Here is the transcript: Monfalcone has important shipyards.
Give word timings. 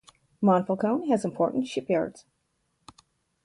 Monfalcone 0.41 1.07
has 1.09 1.23
important 1.23 1.67
shipyards. 1.67 2.25